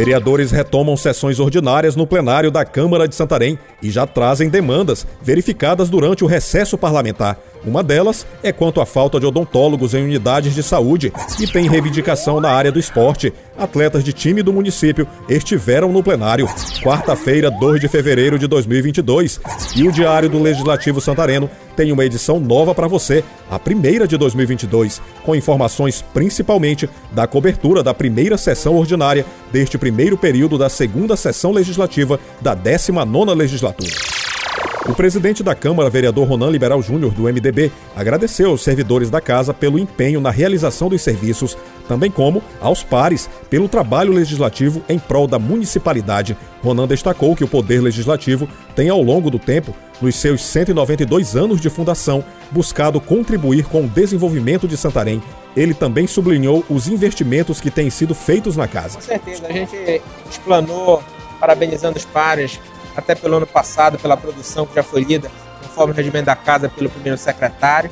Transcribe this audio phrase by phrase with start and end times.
[0.00, 5.90] Vereadores retomam sessões ordinárias no plenário da Câmara de Santarém e já trazem demandas verificadas
[5.90, 7.38] durante o recesso parlamentar.
[7.66, 12.40] Uma delas é quanto à falta de odontólogos em unidades de saúde e tem reivindicação
[12.40, 13.30] na área do esporte.
[13.58, 16.48] Atletas de time do município estiveram no plenário,
[16.82, 19.38] quarta-feira, 2 de fevereiro de 2022.
[19.76, 24.16] E o Diário do Legislativo Santareno tem uma edição nova para você, a primeira de
[24.16, 31.16] 2022, com informações principalmente da cobertura da primeira sessão ordinária deste primeiro período da segunda
[31.16, 34.29] sessão legislativa da 19ª legislatura.
[34.90, 39.54] O presidente da Câmara, vereador Ronan Liberal Júnior, do MDB, agradeceu aos servidores da casa
[39.54, 45.28] pelo empenho na realização dos serviços, também como aos pares pelo trabalho legislativo em prol
[45.28, 46.36] da municipalidade.
[46.60, 49.72] Ronan destacou que o Poder Legislativo tem, ao longo do tempo,
[50.02, 55.22] nos seus 192 anos de fundação, buscado contribuir com o desenvolvimento de Santarém.
[55.56, 58.96] Ele também sublinhou os investimentos que têm sido feitos na casa.
[58.96, 61.00] Com certeza, a gente explanou,
[61.38, 62.58] parabenizando os pares
[62.96, 65.30] até pelo ano passado, pela produção que já foi lida,
[65.62, 67.90] conforme o regimento da casa pelo primeiro secretário.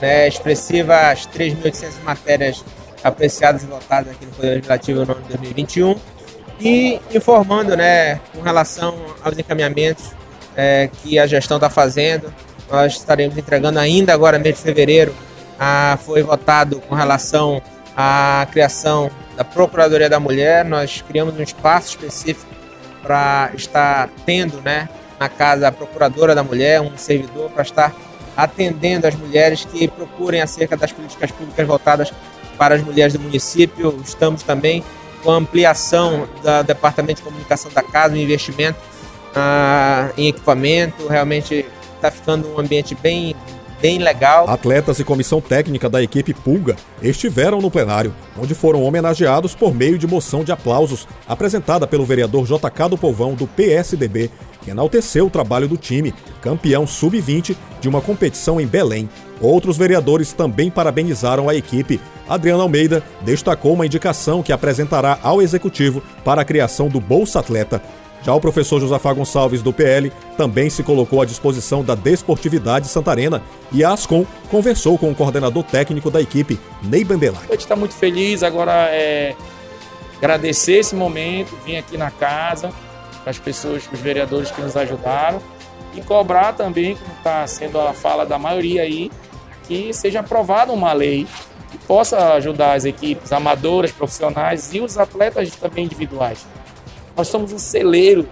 [0.00, 2.64] Né, expressivas 3.800 matérias
[3.02, 5.96] apreciadas e votadas aqui no Poder Legislativo no ano de 2021.
[6.60, 10.12] E informando né, com relação aos encaminhamentos
[10.56, 12.32] é, que a gestão está fazendo,
[12.70, 15.14] nós estaremos entregando ainda agora, mês de fevereiro,
[15.58, 17.62] a, foi votado com relação
[17.96, 20.64] à criação da Procuradoria da Mulher.
[20.64, 22.55] Nós criamos um espaço específico
[23.06, 27.94] para estar tendo né, na casa procuradora da mulher, um servidor para estar
[28.36, 32.12] atendendo as mulheres que procurem acerca das políticas públicas voltadas
[32.58, 33.98] para as mulheres do município.
[34.04, 34.84] Estamos também
[35.22, 38.78] com a ampliação do Departamento de Comunicação da Casa, um investimento
[39.34, 41.06] ah, em equipamento.
[41.06, 43.34] Realmente está ficando um ambiente bem,
[43.80, 44.48] bem legal.
[44.48, 49.98] Atletas e comissão técnica da equipe Pulga estiveram no plenário, onde foram homenageados por meio
[49.98, 54.30] de moção de aplausos apresentada pelo vereador JK do Povão do PSDB,
[54.62, 59.08] que enalteceu o trabalho do time, campeão sub-20 de uma competição em Belém.
[59.40, 62.00] Outros vereadores também parabenizaram a equipe.
[62.28, 67.80] Adriana Almeida destacou uma indicação que apresentará ao executivo para a criação do Bolsa Atleta,
[68.26, 73.40] já o professor Josafá Gonçalves, do PL, também se colocou à disposição da Desportividade Santarena
[73.70, 77.44] e a Ascom conversou com o coordenador técnico da equipe, Ney Bandelac.
[77.44, 79.36] A gente está muito feliz, agora é
[80.18, 82.72] agradecer esse momento, vir aqui na casa,
[83.24, 85.40] as pessoas, os vereadores que nos ajudaram
[85.94, 89.08] e cobrar também, como está sendo a fala da maioria aí,
[89.68, 91.28] que seja aprovada uma lei
[91.70, 96.44] que possa ajudar as equipes amadoras, profissionais e os atletas também individuais.
[97.16, 98.28] Nós somos um celeiro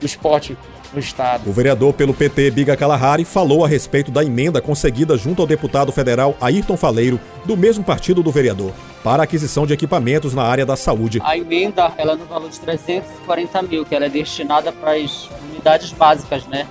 [0.00, 0.56] do esporte
[0.92, 1.48] no Estado.
[1.48, 5.92] O vereador pelo PT, Biga Kalahari, falou a respeito da emenda conseguida junto ao deputado
[5.92, 10.76] federal Ayrton Faleiro, do mesmo partido do vereador, para aquisição de equipamentos na área da
[10.76, 11.20] saúde.
[11.22, 15.28] A emenda ela é no valor de 340 mil, que ela é destinada para as
[15.50, 16.66] unidades básicas, né?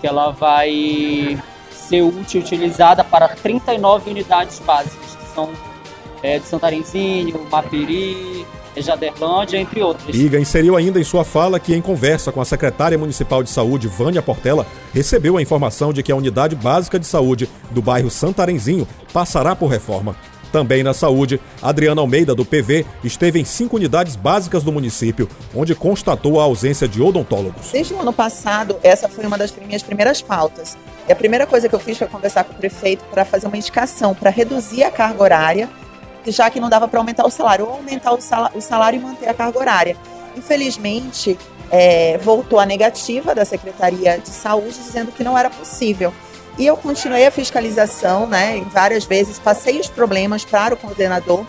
[0.00, 1.38] Que ela vai
[1.70, 5.50] ser útil, utilizada para 39 unidades básicas, que são
[6.22, 8.46] é, de Santarenzinho, Mapiri,
[8.80, 10.16] Jaderlândia, entre outros.
[10.16, 13.88] Iga inseriu ainda em sua fala que, em conversa com a secretária municipal de saúde,
[13.88, 18.86] Vânia Portela, recebeu a informação de que a unidade básica de saúde do bairro Santarenzinho
[19.12, 20.16] passará por reforma.
[20.52, 25.74] Também na saúde, Adriana Almeida, do PV, esteve em cinco unidades básicas do município, onde
[25.74, 27.70] constatou a ausência de odontólogos.
[27.72, 30.76] Desde o ano passado, essa foi uma das minhas primeiras pautas.
[31.08, 33.56] E a primeira coisa que eu fiz foi conversar com o prefeito para fazer uma
[33.56, 35.70] indicação para reduzir a carga horária
[36.26, 38.20] já que não dava para aumentar o salário, ou aumentar o
[38.60, 39.96] salário e manter a carga horária.
[40.36, 41.38] Infelizmente,
[41.70, 46.12] é, voltou a negativa da Secretaria de Saúde dizendo que não era possível.
[46.58, 51.46] E eu continuei a fiscalização, né, várias vezes, passei os problemas para o coordenador,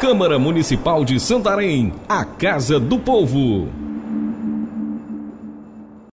[0.00, 3.68] Câmara Municipal de Santarém, a Casa do Povo.